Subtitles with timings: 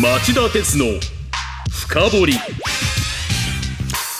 [0.00, 0.86] 町田鉄の
[1.70, 2.32] 深掘り。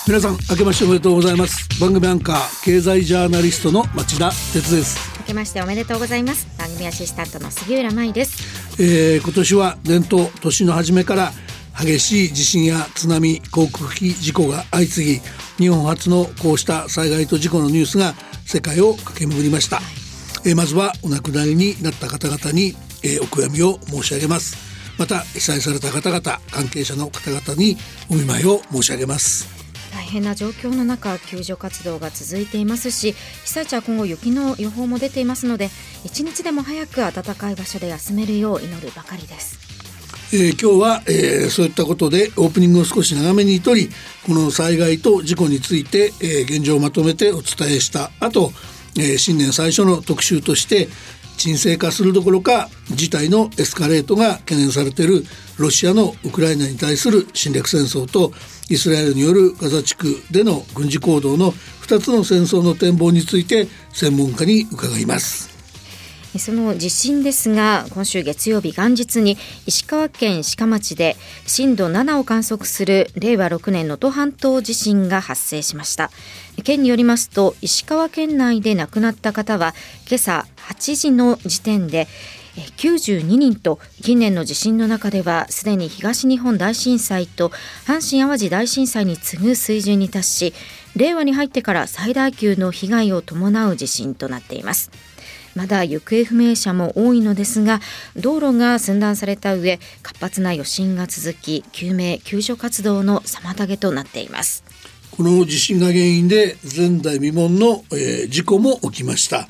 [0.07, 1.81] 皆さん明けましておめでとうございます。
[1.81, 4.99] 番組アンカー経済ジャーナリストの町田鉄です。
[5.21, 6.47] 明けましておめでとうございます。
[6.59, 8.79] 番組アシスタントの杉浦舞です。
[8.79, 11.33] えー、今年は伝統年の初めから
[11.79, 15.21] 激しい地震や津波航空機事故が相次ぎ
[15.57, 18.13] 日本初のこうした災害と事故のニュースが
[18.45, 19.81] 世界を駆け巡りました、
[20.45, 24.70] えー、まずはお亡くなりになった方々に、えー、お悔やみを申し上げます
[25.01, 26.21] また被災された方々
[26.51, 27.79] 関係者の方々に
[28.11, 29.49] お見舞いを申し上げます。
[29.95, 33.13] 大変な状況の中救助活動が続いていますし
[33.45, 35.69] 被災地は今後雪の予報も出ていますので
[36.05, 39.59] 一日でも早く暖かい場所で休めるよう祈るばかりです。
[40.33, 43.89] えー、今日は、えー、そういったことでオープニングを少し長めにとり
[44.27, 48.53] この災害と事故について、えー、現状をまとめてお伝えした後、
[48.97, 50.89] えー、新年最初の特集として
[51.41, 55.25] 沈静化するどころか事態のエスカレートが懸念されている
[55.59, 58.33] ロシアのウクライナに対する侵略戦争と
[58.69, 65.50] イスラエルによるガザ地区での軍事行動の2つの戦争の展望について専門家に伺います。
[66.39, 69.37] その地震ですが今週月曜日元日に
[69.67, 76.11] 石川県志賀町で震度7を観測する令和6年能登半島地震が発生しました。
[76.63, 79.75] 県によりますと石川県内で亡くなった方は
[80.09, 82.07] 今朝8時の時点で
[82.77, 87.49] 92人と近年の地震の中ではすでに東日本大震災と
[87.87, 90.55] 阪神・淡路大震災に次ぐ水準に達し
[90.97, 94.91] 令和に入ってから最大級の被害を伴う地震となっています。
[95.55, 97.81] まだ行方不明者も多いのですが
[98.17, 104.65] 道路が寸断された上活発な余震が続き救命救助活動の妨げとなっています。
[105.11, 109.49] この地震が原因で前代未聞の、えー、事故も起きました。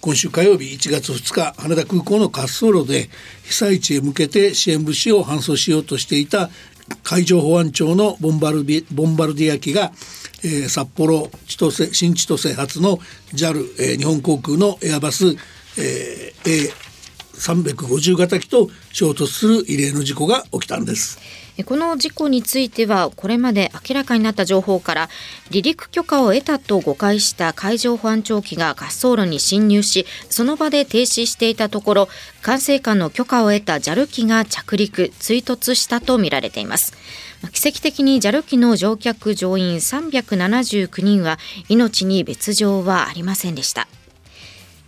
[0.00, 3.10] 今週火曜日1月2日羽田空港の滑走路で
[3.42, 6.50] 被災地へ向けて支援物資を搬送しようとしていた
[7.02, 9.92] 海上保安庁のボンバルディア機が
[10.44, 12.98] えー、札幌千歳新千歳発の
[13.34, 15.36] JAL、えー、日本航空のエアバス、
[15.78, 16.72] えー、
[17.36, 21.18] A350 型機と衝突する異例の事故が起きたんです。
[21.64, 25.08] この事故についてはこれまで明らかになった情報から
[25.50, 32.08] 離陸許可を得たと誤解した海上保安庁機が滑走路に侵入しその場で停止していたところ
[32.42, 36.92] 管制官の許可を得た JAL 機が着陸追突したとみられています
[37.52, 41.38] 奇跡的に JAL 機の乗客乗員379人は
[41.68, 43.88] 命に別状はありませんでした。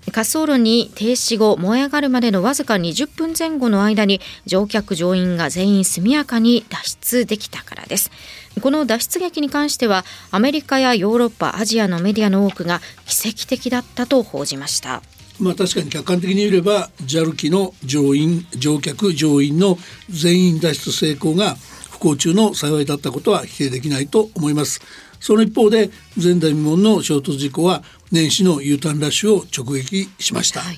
[0.07, 8.11] 滑走路に停止後燃え上がるまでのわずか20分前後の間に乗客乗員が全員速やかに脱出できたからです。
[8.61, 15.03] この脱出劇に関してはアメリカやヨーロッパアジアのメディアの多くが奇跡的だったと報じました。
[15.39, 19.79] まあ確かに客観的に見れば JAL 機の乗員乗客乗員の
[20.11, 21.57] 全員脱出成功が
[22.01, 24.81] 幸中の幸いだったことは否定できないと思います。
[25.21, 30.73] その一方で前代未聞の衝突事故は年始の U ターンラッシュを直撃しました、は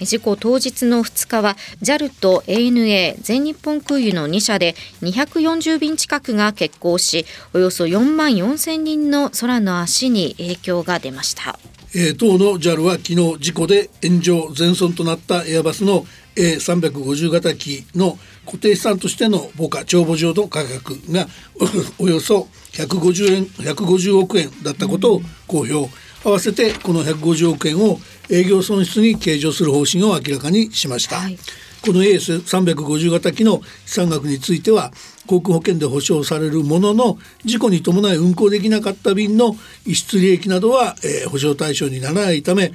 [0.00, 11.58] い、事故当日の2日は JAL と ANA 全日本空輸の2社で240便近くが欠航しおよそ4万4千人の空の足に影響が出ました。
[11.94, 16.06] えー、当の JAL は昨日事故で炎上全損となったエアバスの
[16.36, 21.28] A350 型機の固定資産としての母価帳簿上の価格が
[21.98, 25.88] およそ150円150億円だったことを公表、うん、
[26.24, 28.00] 合わせてこの150億円を
[28.30, 31.38] 営業損失に計上する方針を明らかにしました、はい、
[31.82, 34.92] この AS350 型機の資産額については
[35.26, 42.72] 航空保険で保証されるものの事故に伴い運航できなかった便の逸失利益などは、えー、保証対象にならないため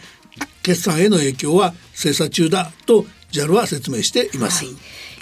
[0.62, 4.66] 決算への影響は精査中だと JAL は説明しています。
[4.66, 4.76] はい。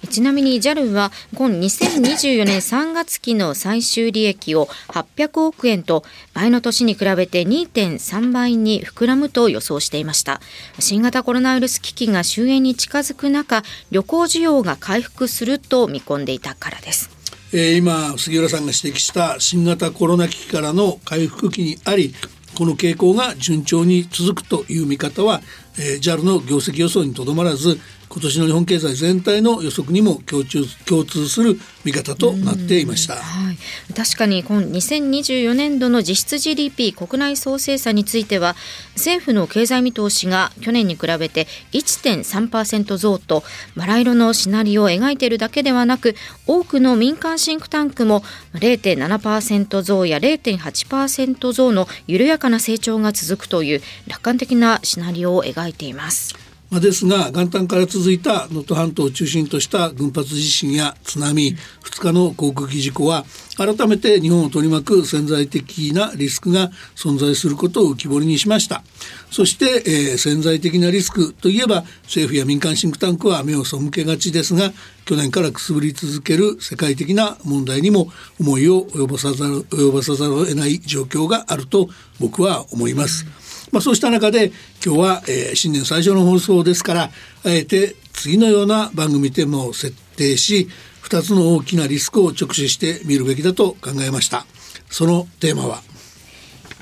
[0.08, 10.42] ちなみに JAL は今2024年3月期の最終利益を800億円と前の年に比べて2.3倍に膨らむと予想していました。
[10.80, 17.09] 新型コロナウイルス危機が終焉に近づく中旅行需要が回復すると見込んでいたからです。
[17.53, 22.14] えー、今杉浦さんが指摘した新型コロナ危機からの回復期にあり
[22.56, 25.41] この傾向が順調に続くという見方は、
[25.78, 27.79] えー、JAL の業績予想にとどまらず
[28.09, 38.55] 今年の日本経済全体の予測にも共通共通する見方となっていました、はい、確かに今2024年度の実質 GDP 国内総生産については
[38.96, 43.43] 政府の経済見通しが去年に比べて1.3%増と
[43.75, 46.16] バラ色のシナリオを描いているだけではなく
[46.47, 48.22] 多くの民間シンクタンクも
[48.53, 56.45] 0.7%増や0.8%増の緩やかな成長が続くという楽観的なシナリオを描いています。
[56.76, 63.24] まあ、ですが元旦から続いた能登半島を中心とした群発地震や津波2日の航空機事故は
[63.56, 68.84] 改めて日本を取り巻く潜在的なリスクが存在することを浮き彫りにしました
[69.32, 74.74] そして、えー、潜在的なリスクといえば政府や民間シンクタンクは目を背けがちですが
[75.06, 81.88] 去年からくすぶり続ける世界的な問題にも思いを及ぼさざる及ぼさざるを得ない状況があると
[82.20, 83.45] 僕は思います。
[83.72, 84.52] まあ、そうした中で
[84.85, 87.09] 今日は、えー、新年最初の放送ですからあ
[87.46, 90.70] えて次のような番組テーマを設定し
[91.03, 94.46] 2つの大きなリスクを直視してみるべきだと考えました。
[94.90, 95.82] そのテーマは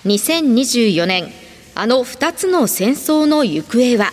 [0.05, 1.31] ？2024年
[1.75, 4.11] あの2つの戦争の行方は？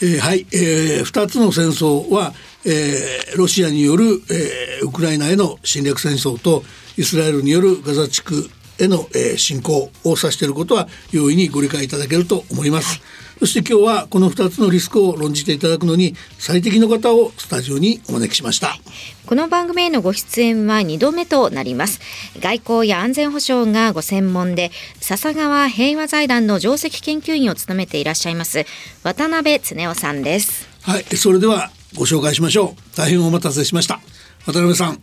[0.00, 2.32] えー、はい、えー、2つの戦争は、
[2.64, 6.62] えー、ロシアによる、えー、ウクライナへの侵略戦争と
[6.96, 8.48] イスラエルによるガザ地区
[8.78, 13.00] への、えー、侵攻を指していることは容易にご理解いただけると思います。
[13.38, 18.78] そして今日はこの2つのリスクを論じていただくのに最適の方をスタジオにお招きしました。
[19.26, 22.00] この番組へのご出演は2度目となります。
[22.40, 28.64] 外交や安全保障がご専門で笹川平和財団の上席研究員を務めていらっしゃいます
[29.02, 30.68] 渡辺恒夫さんです。
[30.82, 32.96] はい、それではご紹介しましょう。
[32.96, 34.00] 大変お待たせしました。
[34.46, 35.00] 渡辺さん。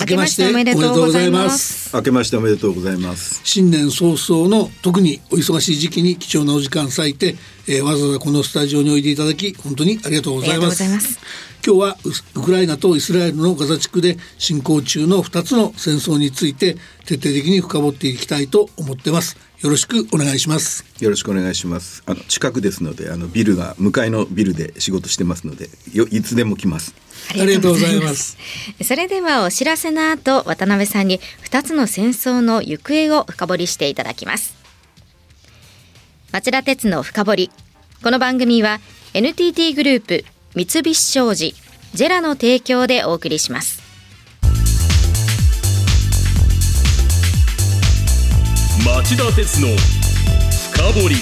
[0.00, 1.94] 明けましておめでとうございます。
[1.94, 3.40] 明けましておめでとうございます。
[3.44, 7.36] 新年早々の特にお忙しい時期に貴重なお時間割いて、
[7.68, 11.20] えー、わざわざこのスタジオにおいでいただき本当にありがとうございます
[11.64, 11.96] 今日は
[12.34, 16.76] ウクライナとイスラエルのガザ地区で進行中の2つの戦争について
[17.06, 19.36] 徹底的に深掘っていきたいと思ってます。
[19.60, 20.84] よろしくお願いします。
[21.00, 22.02] よろしくお願いします。
[22.06, 26.96] あの近くですのであのビルが向かいのビルで仕事してますのでよいつでも来ます。
[27.30, 28.36] ありがとうございます。
[28.82, 34.56] それではお知らせの後渡辺さんに2つの戦争の行方を深掘りしていただきます。
[36.32, 37.50] 町田鉄の深掘り。
[38.02, 38.80] この番組は
[39.14, 40.24] NTT グループ
[40.54, 41.54] 三菱商事
[41.94, 43.80] ジェラの提供でお送りします。
[48.84, 49.68] 町田鉄の
[50.72, 51.14] 深掘り。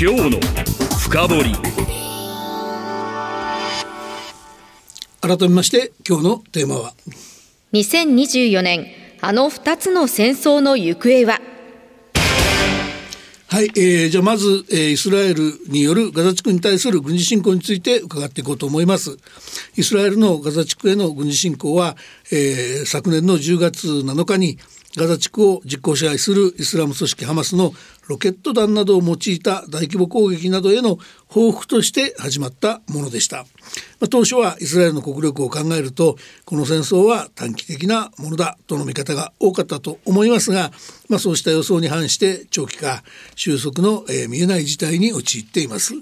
[0.00, 0.40] 今日の
[0.98, 1.42] 深掘
[5.20, 6.94] 改めまして今日のテーマは
[7.74, 8.86] 2024年
[9.20, 11.40] あの2つの戦争の行方は？
[13.48, 19.16] はい、えー、じゃあまず、えー、イスラエルによるガザ地区に対する軍事侵攻について伺っていこうと思います。
[19.76, 21.96] イスラエルのガザ地区への軍事侵攻は、
[22.30, 24.58] えー、昨年の10月7日に
[24.96, 27.72] ガザ地区を実効支配するイスラム組織ハマスの
[28.06, 33.44] ロケット弾などを用いた大規模攻撃などへの報復として始まったものでした、ま
[34.04, 40.70] あ、当初はイスラエルの国力を考えるとこの戦争は短期的なものだとの見方が多かったと思いますが、
[41.08, 43.02] まあ、そうした予想に反して長期化
[43.34, 45.94] 収束の、えー、見えない事態に陥っています。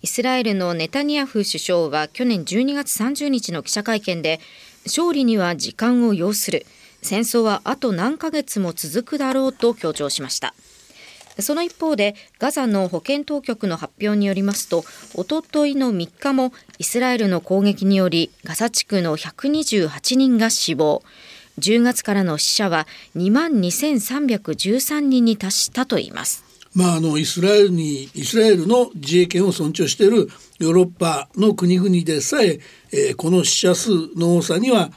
[0.00, 4.38] イスラエルのネタニヤフ首相は去年12月30日の記者会見で
[4.84, 6.66] 勝利には時間を要する。
[7.02, 10.54] 戦争はあと何ヶ月も続くだろうと強調しました。
[11.40, 14.84] その一方でガザの保健当局の発表によりますと
[15.14, 21.02] おとといの3日もイスラエルの攻撃によりガザ地区の128人が死亡。
[21.58, 26.44] 10月からの死者は2万2313人に達したといいます。
[26.74, 32.60] まあ、あのイスラエルにイスラエルの自衛権を尊重しているヨーロッパの国々でさえ
[32.92, 34.90] えー、この死者数の多さには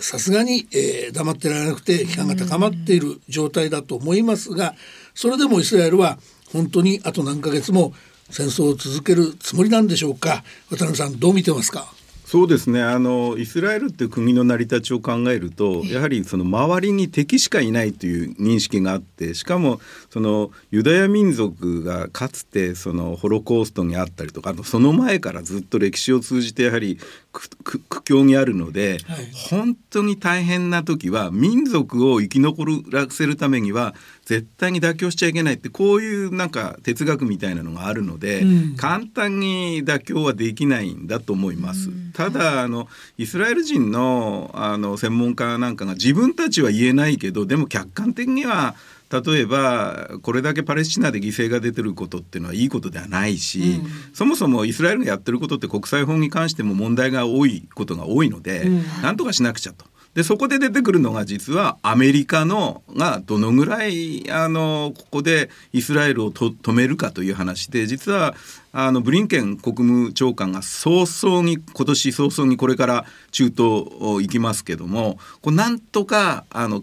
[0.00, 4.74] さすがに、えー、黙ってられなくて批判が高まっている状態だと思いますが
[5.14, 6.18] それでもイスラエルは
[6.52, 7.92] 本当にあと何ヶ月も
[8.30, 10.44] 戦争を続けるつもりなんでしょうか。
[10.70, 11.92] 渡辺さんどう見てますか？
[12.26, 12.82] そうですね。
[12.82, 26.98] あのイスラエルっていう国の成り立ちを考えるとやはりその周りに敵しかいないという認識があってしかもそのユダヤ民族がかつてそのホロコーストにあったりとかあとその前からずっと歴史を通じてやはり
[27.38, 41.90] 苦境にあるので、はい、本当に大変な時は民族を生き残らせるためには絶対に妥協しちゃいけないってこういうなんか哲学みたいなのがあるので、うん、簡単に妥協はできないんだと思います。
[41.90, 48.74] うん、ただあのイスラエル人のあの専門家なんかが自分たちは言えないけどでも客観的には
[49.10, 59.86] 例えばこれだけパレスチナで犠牲が出てることっていうのはいいことではないし、うん、そもそもイスラエルがやってることって国際法に関しても問題が多いことが多いので、うん、なんとかしなくちゃと。
[60.14, 68.34] でそこで出てくるのが実はアメリカのがどのぐらいあのここでイスラエルをと止めるかという話で実は
[68.72, 76.82] あのブリンケン国務長官が早々に今年早々にこれから中東行きますけどもこうなんとかあの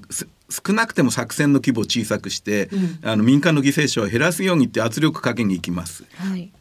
[0.50, 2.70] 少なくても作戦の規模を小さくして、
[3.04, 6.06] あの民間の犠牲者を減らすようにって圧力かけに行きます。
[6.16, 6.52] はい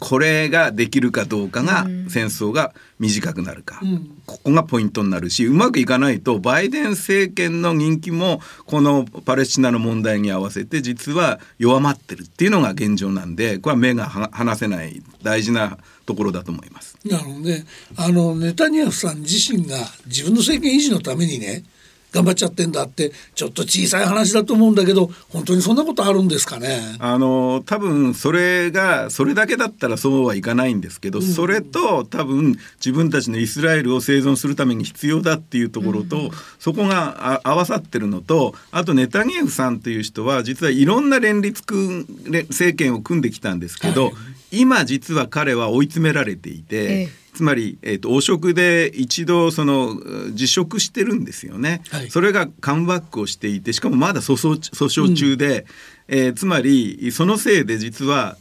[0.00, 3.80] これができるかどうかが戦争が短くなるか、
[4.26, 16.98] ここがポイントになるしうまくいかないとバイデン政権の人気もこのパレスチナの問題に合わせて実は弱まってるっていうのが現状なんでこれは目がは離せない大事なところだと思います。
[17.04, 17.64] なるほどね。
[17.96, 19.76] あのネタニヤフさん自身が
[20.06, 21.62] 自分の政権維持のためにね
[22.14, 26.96] 頑張っちゃってんだってちょっと小さい話だと思うんだけど本当にそんなことあるんですかね？
[27.00, 36.30] あの多分それがそれだけだったらそうはいかないんですけど、それと多分自分たちのイスラエルを生存するために必要だっていうところと、
[36.60, 41.62] そこがあ合わさってるのとあとネタニヤフさんという人は実はいろんな連立
[42.48, 44.14] 政権を組んできたんですけど、はい
[44.50, 46.76] 今実は彼は追い詰められていて。
[46.76, 47.24] ええ。
[47.34, 49.96] つまり、えー、と汚職で一度その
[50.32, 52.08] 辞職してるんですよね、はい。
[52.08, 55.66] それがカムバックをしていてしかもまだ訴訟訴訟中で、
[56.06, 58.36] えーつまりそのせいで実は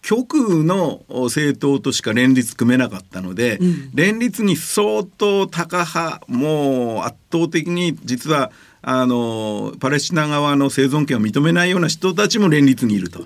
[0.00, 3.90] 極右の政党としか連立組めなかったので、うん。
[3.94, 8.50] 連立に相当タカ派もう圧倒的に実は
[8.82, 13.24] あのパレスチナ側の生存権を認めないような人たちも連立にいると、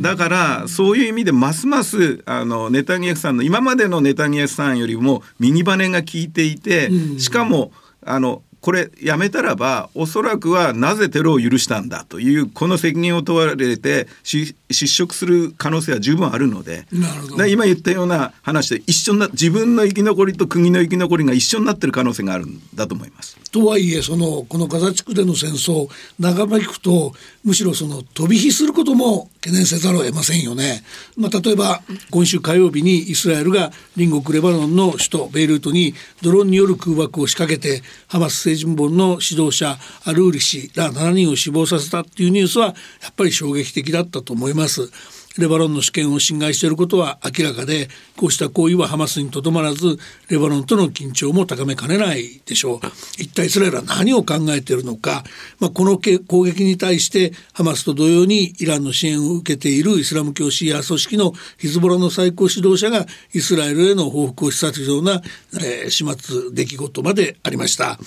[0.00, 7.18] だからそういう意味でますますあのネタニヤフさんの今までのネタニヤフさんよりも右バネが効いていて、うん。
[7.20, 7.70] しかも
[8.04, 23.36] あのこれやめたらばおそらくはなぜテロを許したんだというこの責任を問われてし失職する可能性は十分あるのでなるほど今言ったような話で一緒にな自分の生き残りと国の生き残りが一緒になってる可能性があるんだと思います。
[23.52, 27.12] とはいえそのこのガザ地区での戦争長引くと
[27.44, 30.82] むしろその飛び火することも懸念せざるを得ませんよね。
[31.16, 42.72] まあ、例えば今週火曜日にイスラエルが隣国レバノンの首都ベイルートにドローンによる空爆を仕掛けてハマス人本の指導者アルーリ氏ら7人を死亡させたっていうニュースはや
[43.10, 44.90] っぱり衝撃的だったと思います。
[45.38, 49.98] レバノンの主権を侵害していることは明らかでこうした行為はハマスにとどまらず
[50.30, 52.80] レバノンとの緊張も高めかねないでしょう。
[53.18, 55.24] 一体イスラエルは何を考えているのか、
[55.60, 65.22] まあ、このけ攻撃に対してハマスと同様にイランの支援を受けているイスラム教シーア組織のヒズボラの最高指導者がイスラエルへの報復を示唆するような、
[65.54, 67.98] えー始末出来事までありました。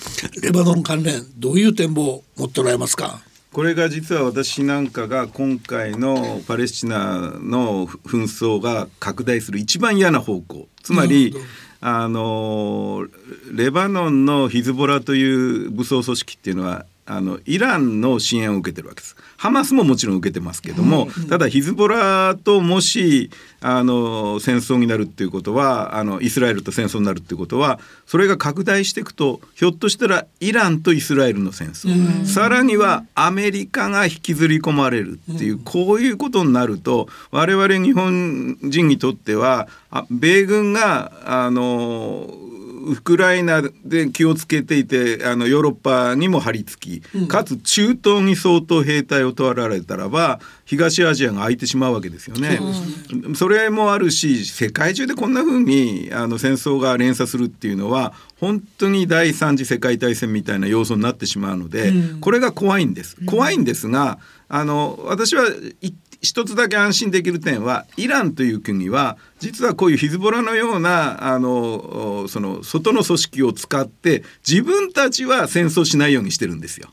[0.42, 3.20] レバノン関連どういう展望を持っておられますか？
[3.52, 11.34] これが実は私なんかが今回のパレスチナの紛争が拡大する一番嫌な方向つまり
[11.80, 13.06] あの
[13.52, 19.16] レバノンのヒズボラという武装組織っていうのはあのイランの支援を受けてるわけです。
[19.40, 23.30] ハマスももちろん受けてますけども、ただヒズボラともし
[23.62, 42.30] あの戦争になるっていうことはあのイスラエルと戦争になるっていうことはそれが拡大していくとひょっとしたらイランとイスラエルの戦争、さらにはアメリカが引きずり込まれるっていう、こういうことになると我々日本人にとってはあ米軍があの
[42.82, 52.58] ウクライナで気をつけていてあのヨーロッパにも張り付き、かつ中東に相当兵隊を取られたらば東アジアが空いてしまうわけですよね。
[53.34, 63.16] それもあるし世界中でこんな風にあの戦争が連鎖するっていうのは本当に第三次世界大戦みたいな要素になってしまうので、これが怖いんです。
[63.26, 64.18] 怖いんですが
[64.48, 65.44] あの私は
[65.80, 76.90] い一つだけ安心できる点はイランという国は実はこういうヒズボラのようなあのその外の組織を使って自分たちは戦争しないようにしてるんですよ。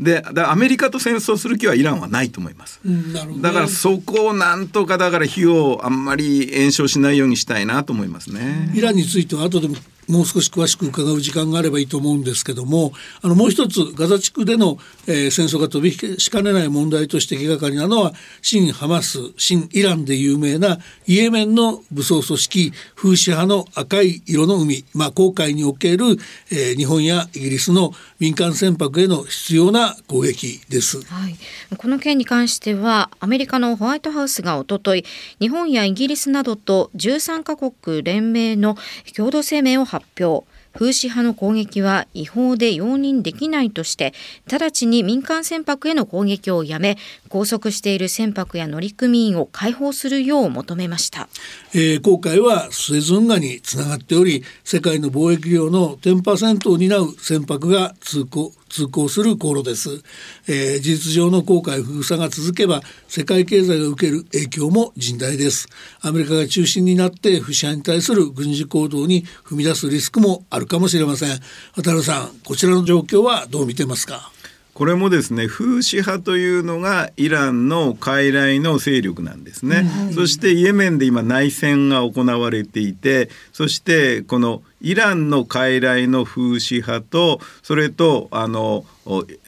[0.00, 2.80] でだアメリカと戦争する気はイランはないと思います。
[2.84, 8.72] うんねだからそこをなんとかだから火をあんまり炎症しないようにしたいなと思いますね。
[8.74, 9.76] イランについては後でも
[10.08, 12.92] もう少し詳しく伺う時間があればいいと思うんですけども
[13.22, 26.04] あのもう一つガザ地区での、えー戦争が飛び火しかねない問題として気がかりなのは新ハマス新イランで有名なイエメンの武装組織フーシ派の赤い色の海、まあ、航海における、
[26.52, 31.02] えー日本やイギリスの民間船舶への必要な攻撃です。
[31.02, 31.36] はい、
[31.76, 35.04] この件に関してはアメリカのホワイトハウスがおととい
[35.40, 38.76] 日本やイギリスなどと13カ国連名の
[39.16, 40.46] 共同声明を発発表。
[40.74, 44.12] 風刺派の攻撃は違法で容認できないとして
[44.50, 46.98] 直ちに民間船舶への攻撃をやめ
[47.28, 51.28] 拘束している船舶や乗組員を解放するよう求めました、
[51.72, 60.02] えー、航海はスエズ運河につながっており世界の貿易量の10%を担う船舶が通行通行する航路です、
[60.48, 65.68] えー、事実上の航海封鎖が続けば世界経済が受ける影響も甚大です。
[66.00, 71.38] アメリカが中心になって不支配に対する軍事行動に踏み出すリスクもあるかもしれません。
[71.76, 74.33] 渡辺さんこちらの状況はどう見てますか？
[74.74, 88.84] これもですね風刺派というのがイランの傀儡の勢力なんですね、うん、そしてイエメンで今内戦が行われていてそしてこのイランの傀儡の風刺派とそれとあの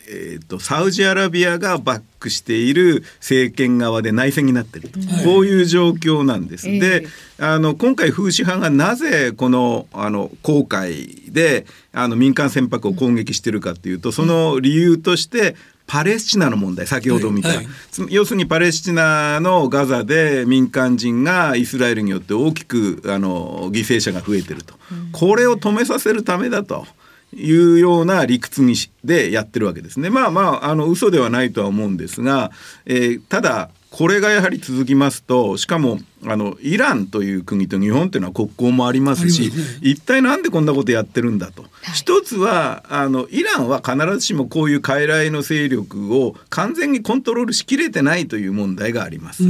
[0.08, 6.68] えーと、サウジアラビアがバックしている政権側で内戦になっていると、はい、こういう状況なんです。
[6.68, 7.06] えー、で
[7.38, 17.56] あの今回風刺派がなぜこのあの航海であの民間船舶を攻撃しているかというとその理由としてパレスチナの問題先ほど見た、はい。
[17.58, 17.66] はい、
[18.10, 26.86] 要するにパレスチナのガザで民間人がイスラエルによって大きくあの犠牲者が増えてると、うん、これを止めさせるためだと。
[27.34, 28.75] いうような理屈に
[29.06, 30.10] でやってるわけですね。
[30.10, 32.50] まあまああの嘘ではないとは思うんですが、
[32.84, 49.44] えー、ただこれがやはり続きますとしかもあのイランという国と日本というのは国交もありますし、ね、一体なんでこんなことやってるんだと、はい、一つはあのイランは必ずしもこういう傀儡の勢力を完全にコントロールしきれてないという問題があります。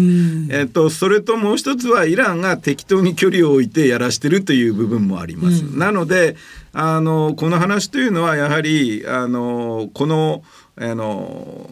[0.51, 5.63] えっと、それともう一つはイランが適当に距離を置いてやらしてるという部分もあります。
[5.63, 6.37] なので
[6.79, 9.46] あのこの話というのはやはりあの
[9.93, 10.43] この
[10.79, 11.71] あの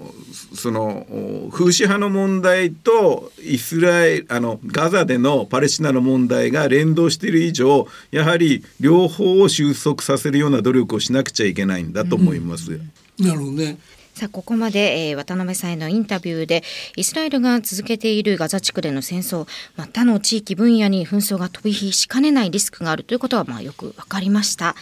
[0.55, 1.07] その
[1.53, 12.73] 風刺派の問題とイスラエルあのガザでのパレスチナの問題が連動している以上やはり両方を収束させるような努力をしなくちゃいけないんだと思います。
[12.73, 13.77] うん、なるほどね
[14.15, 16.63] さあここまで、えー、渡辺さんへのインタビューで
[16.95, 24.77] イスラエルが続けているガザ地区での戦争、まあ、他の地域分野に紛争が飛び火しかねないリスクがあるということはまあよく分かりました。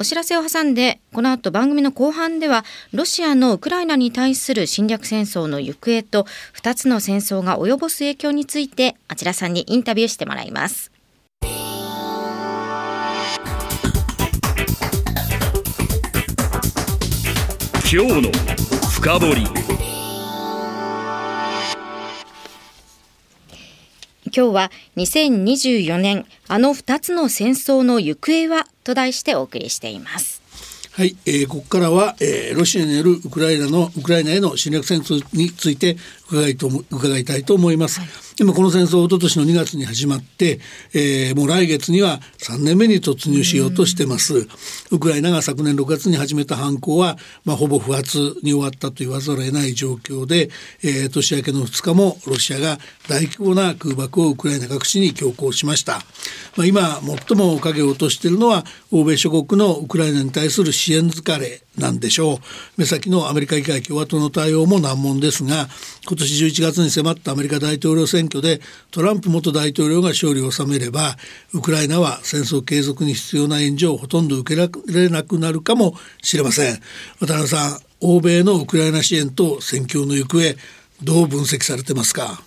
[0.00, 6.24] お知らせを挟んでこの後番組の後半ではロシアのウクライナに対する侵略戦争の行方と
[6.54, 10.92] 2つの戦争が及ぼす影響についてあちらさんにインタビューしてもらいます。
[17.90, 18.30] 今日の
[18.90, 19.77] 深掘
[24.34, 30.42] 今日は2024年あの2つの戦争の行方はと題してお送りしています。
[30.98, 35.96] はい、えー、ここからは、えー、ロシアによるウクライナのウクライナへの侵略戦争について
[36.30, 38.00] 伺いと伺いたいと思います。
[38.00, 40.60] はい、今この戦争一昨年の2月に始まって、
[40.92, 44.46] えー、もう来月には3年目に突入しようとしてます。
[44.90, 50.50] ウクライナが昨年6月に始めた反攻は、まあ、ほぼ不発に終わったと言わざるを得ない状況で、
[50.82, 56.02] えー、年明けの2日もロシアが大規模な空爆をウクライナ各地に強行しました。
[56.56, 62.38] まあ、今最も影を落としているのは欧米諸国のウクライナに対する支援疲れなんでしょう。
[62.76, 65.68] 目先のアメリカ議会共和党の対応も難問ですが
[66.06, 68.60] 今年11月に迫ったアメリカ大統領選挙で
[68.90, 71.16] トランプ元大統領が勝利を収めれば
[71.54, 76.80] ウクライナは戦争継続に必要な援助をほとんど受けられなくなるかもしれません。
[77.20, 80.56] 渡辺さん欧米のウクライナ支援と戦況の行方
[81.02, 82.42] どう分析されてますか？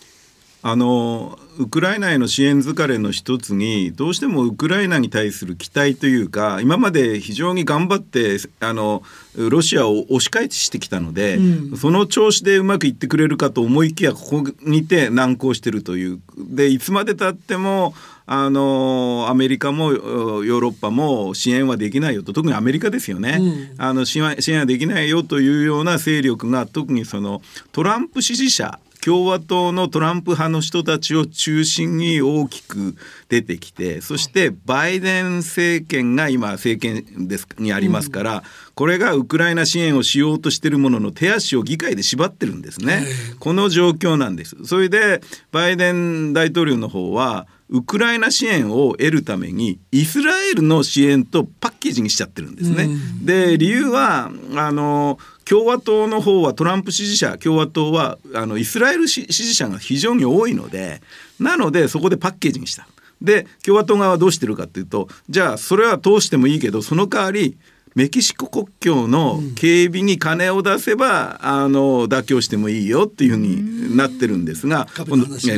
[0.63, 9.01] あのウクライナへの支援疲れの一つにどうしてもウクライナに対する期待というか今まで非常に頑張ってあの
[9.35, 16.19] ロシアを押し返してきたので、うん、その調子でうまくいってくれるかと思いきやここにて難航してるという。
[16.37, 17.93] でいつまでたっても
[18.25, 22.33] あのアメリカもヨーロッパも支援はできないよと。
[22.33, 32.95] 特にアメリカですよね、うん、あの支援はできないよというような勢力が特にそのトランプ支持者共和党のトランプ派の人たちを中心に大きく
[33.29, 38.41] 出てきてそしてバイデン政権が今政権ですにありますから、うん、
[38.75, 43.05] これがウクライナ支援をしようとしているものの手足を議会で縛ってるんですね、
[43.39, 44.55] この状況なんです。
[44.65, 52.83] それでバイデン大統領の方はウクライナ支援を得るためにイスラエルの支援とパッケージにしちゃってるんですね。
[52.83, 55.17] うん、で理由はあの
[55.51, 61.01] 共和党の方はトランプ支持者共和党はあのイスラエル支持者が非常に多いので
[61.41, 62.87] なのでそこでパッケージにした。
[63.21, 67.57] で共和党側はどうしてるかっていうとじゃあそれは通してもいいけどその代わり
[67.93, 74.87] メキシコ国境の警備に金を出せば、あの妥協してもいいよっていうふうになってるんですが、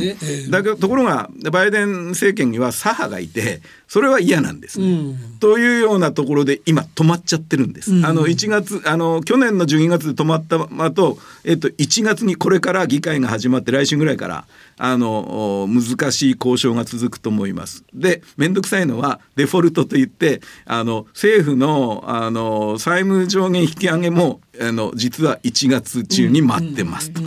[0.00, 0.50] ねええ。
[0.50, 5.16] だけどところがバイデン政権には左派がいてそれは嫌なんですね、うん。
[5.38, 7.94] というようなところで今止まっちゃってるんです。
[7.94, 8.04] うん。
[8.04, 14.44] あの1月あの去年の12月で止まった後、えっと1月にこれから議会が始まって来週ぐらいから
[14.76, 17.84] あのお難しい交渉が続くと思います。
[17.92, 27.20] で面倒くさいのはデフォルトといってあの政府のあの債務上限引き上げもあの実は1月中に待ってますと,、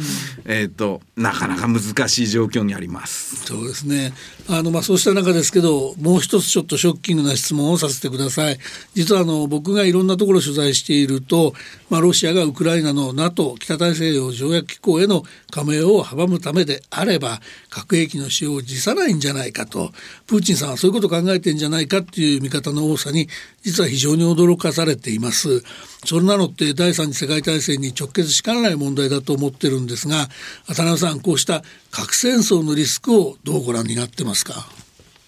[0.46, 3.46] えっとなかなか難しい状況にあります。
[3.46, 4.14] そうですね。
[4.50, 8.58] あのまあそうした中ですけど、もう一つちょっとショッキングな質問をさせてください。
[8.94, 11.54] 実はあの僕がいろんなところを取材していると、
[11.90, 17.37] まあロシアがウクライナの NATO 北大西洋条約機構への加盟を阻むためであれば、
[17.70, 19.92] 核兵器の使用を辞さないんじゃないかと、
[20.26, 23.28] プーチンさんはそういうことを考えてんじゃないかっていう見方の多さに、
[23.64, 25.64] 実は非常に驚かされています。
[26.06, 30.30] それなのって第三次世界大戦に直結しかねない問題だと思ってるんですが、
[30.68, 34.70] 渡辺さん、こうした核戦争のリスクをどうご覧になってますか？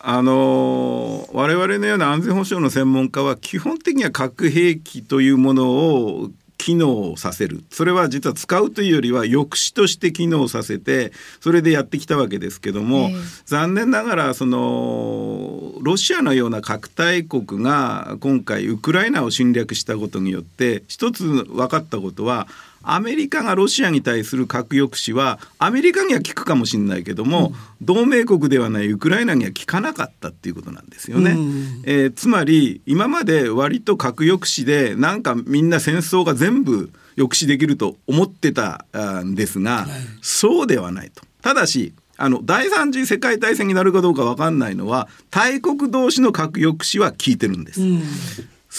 [0.02, 7.64] あの我々のような安全保障の専門家は基本的には核兵器というものを機能させる。
[7.72, 13.16] それは実は使うというよりは抑止として機能させてそれでやってきたわけですけども、ええ。
[13.46, 22.48] 残念ながらそのロシアのような核大国が今回ウクライナを侵略したことによって一つ分かったことは
[22.82, 31.32] アメリカがロシアに対する核抑止はアメリカには効くかもしれないけども、同盟国ではないウクライナには効かなかったっていうことなんですよね。
[31.32, 39.88] うんえーつまり今まで割と核抑止でなんかみんな戦争が全部抑止できると思ってたあんですが、
[40.22, 41.24] そうではないと。
[41.42, 47.82] ただしあの第三次世界大戦になるかどうか分かんないのは大国同士の核抑止は効いてるんです。
[47.82, 48.04] うん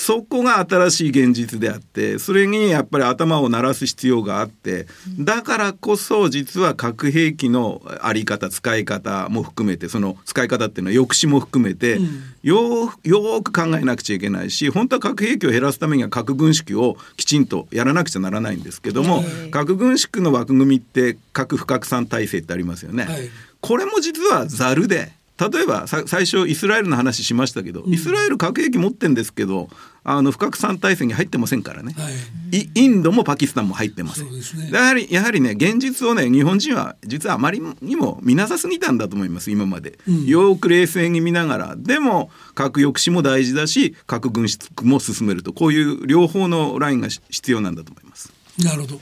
[0.01, 4.87] そこが新しい現実であってそれにやっぱり頭を鳴らす必要があって
[5.19, 11.99] だからこそ実は核兵器のあり方使い方も含めてその使い方っていうのは抑止も含めて、
[12.43, 23.05] よーく考えなくちゃいけないし本当は核兵器を減らすためには核軍縮をきちんとやらなくちゃならないんですけども、核軍縮の枠組みって核不拡散体制ってありますよね。
[23.05, 23.29] はい。
[23.61, 25.13] これも実はざるで
[25.49, 29.69] 例えばさ最初イスラエルの話しましたけど、イスラエル核兵器持ってんですけど
[30.05, 32.59] あの不拡散体制に入ってませんからね、はい。
[32.59, 34.41] イインドもパキスタンも入ってませんね。
[34.73, 41.75] やはりやはりね現実をね日本人は実はあまりにも見なさすぎたんだと思います今まで、よーく冷静に見ながら。
[41.77, 45.53] でも核抑止も大事だし核軍縮も進めると。
[45.53, 48.33] こういう両方のラインがし必要なんだと思います。
[48.59, 49.01] なるほど。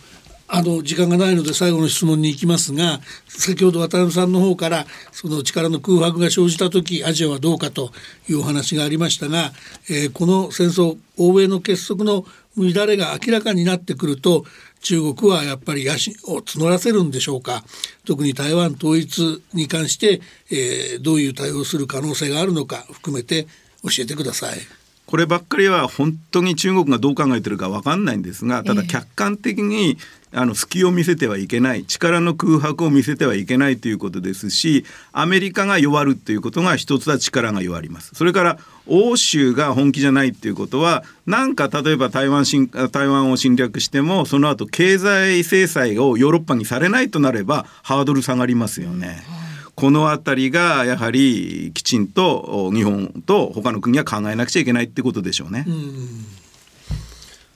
[0.50, 7.92] あの時間がないので最後の質問に行きますが先ほど渡辺さんの方からその力の空白が生じた時アジアはどうかと
[8.28, 9.52] いうお話がありましたが、
[9.90, 12.24] えーこの戦争欧米の結束の
[12.56, 14.44] 乱れが明らかになってくると
[14.80, 17.62] 中国はやっぱり野心を募らせるんでしょうか？
[18.06, 23.44] 特に台湾統一に関して、えーどういう対応する可能性があるのか含めて
[23.82, 24.58] 教えてください。
[25.08, 29.96] こればっかりは本当に中国がどう考えてるか分かんないんですがただ客観的に
[30.32, 49.22] あの隙を見せてはいけない力の空白を見せてはいけないということですしアメリカが弱るということが一つは力が弱りますそれから欧州が本気じゃないっていうことはなんか例えば台湾侵台湾を侵略してもその後経済制裁をヨーロッパにされないとなればハードル下がりますよね。
[49.78, 55.66] このあたりがやはりきちんとお日本と他の国は考えなくちゃいけないってことでしょうね。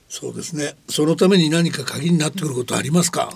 [0.07, 0.75] そうですね。
[0.87, 3.29] そのために何か鍵になってくることありますか？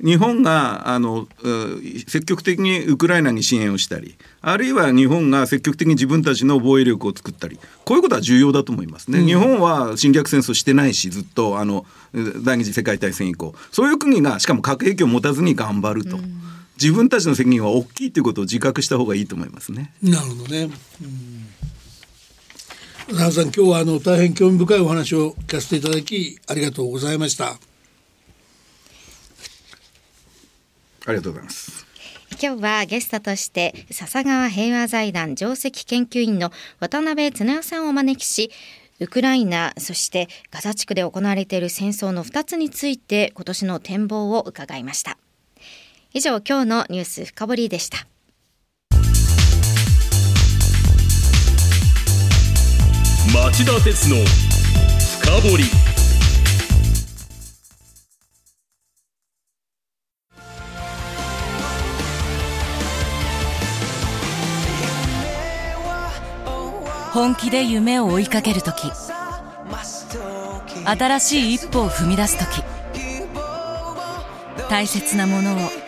[0.00, 11.84] 日本があのう積極的にウクライナに支援をしたりあるいは日本が積極的に自分たちの防衛力を作ったりこういうことは重要だと思いますね、日本は侵略戦争してないしずっとあの
[12.44, 16.16] 第二次世界大戦以降そういう国がしかも核兵器を持たずに頑張ると、
[16.80, 19.92] 自分たちの責任は大きいということを自覚した方がいいと思いますね。
[20.00, 20.70] なるほどね。
[21.02, 21.06] う
[23.14, 23.32] ん。
[23.32, 27.58] さん、今日はあの大変興味深いお話を聞かせていただきありがとうございました。
[31.06, 31.88] ありがとうございます。
[32.40, 38.50] 今日はゲストとして笹川平和財団上席研究員の渡辺恒夫さんをお招きし
[39.00, 45.18] ウクライナそしてガザ地区で行われている戦争の2つについて今年の展望を伺いました
[46.14, 47.98] 以上今日のニュース深掘りでした。
[53.30, 54.16] 町田鉄の
[55.20, 55.64] 深掘り。
[67.12, 68.90] 本気で夢を追いかける時。
[70.86, 72.64] 新しい一歩を踏み出す時。
[74.70, 75.87] 大切なものを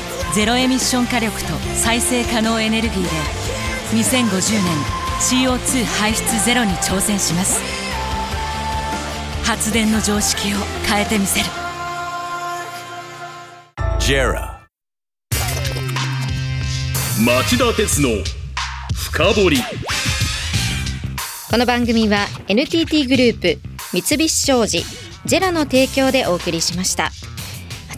[0.33, 3.09] ゼロエミッション火力と再生可能エネルギーで
[3.91, 7.61] 2050年 CO2 排出ゼロに挑戦します。
[9.43, 11.45] 発電の常識を変えてみせる。
[13.99, 14.61] JERA
[17.25, 18.09] 町田鉄の
[18.95, 19.57] 深掘り。
[21.49, 23.59] この番組は NTT グループ
[23.91, 24.85] 三菱商事
[25.25, 27.11] ジェラの提供でお送りしました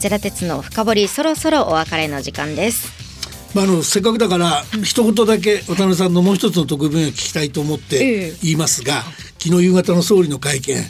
[0.04, 2.92] 町田鉄の深掘りそろそろお別れの時間です。
[3.54, 9.02] まあ、あのせっかくだから一言だけ渡辺さんのもう一つの得意分野を聞きたいと思って言いますが、
[9.38, 10.84] 昨日夕方の総理の会見。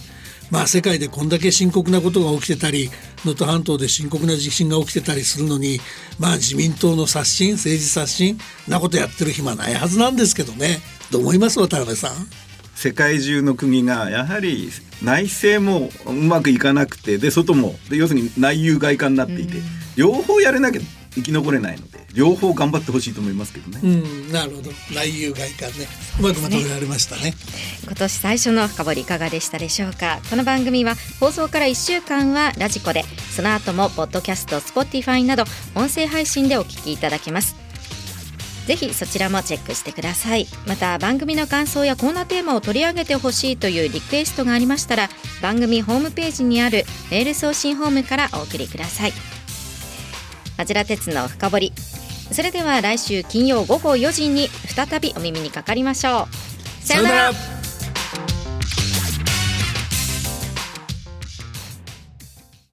[0.50, 2.90] まあ世界でこんだけ深刻なことが起きてたり
[3.24, 5.80] 能登半島で深刻な地震が起きてたりするのに
[6.18, 10.80] まあ自民党の刷新政治刷新なことやってる暇ないはずなんですけどね。
[11.12, 12.43] どう思います渡辺さん？
[12.74, 14.70] 世界中の国がやはり
[15.02, 19.58] 内政もうまくいかなくてで外もで要するに内憂外患になっていて、
[19.96, 20.80] 両方やれなきゃ
[21.14, 23.80] 生き残れないので両方頑張ってほしいと思いますけどね。
[23.82, 24.70] うんなるほど。
[24.94, 25.86] 内憂外患ね。
[26.18, 27.34] うまくまとめられましたね。
[27.84, 30.20] 今年最初の深掘りいかがでしたでしょうか？
[30.28, 37.54] この番組は放送から1週間はラジコでその後もポッドキャスト Spotify など音声配信でお聞きいただけます
[38.66, 40.46] ぜひそちらもチェックしてください。
[40.66, 45.08] また番組の感想やコーナーテーマを取り上げてほしいというリクエストがありましたら
[45.42, 49.12] 番組ホームページにあるメール送信ホームからお送りください。
[50.56, 51.72] 町田鉄の深掘り。
[52.32, 56.28] それでは来週金曜午後4時に再びお耳にかかりましょ
[56.82, 56.86] う。
[56.86, 57.63] さよなら。